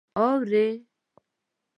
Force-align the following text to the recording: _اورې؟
_اورې؟ 0.23 0.65